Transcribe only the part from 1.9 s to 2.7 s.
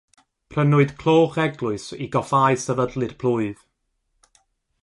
i goffáu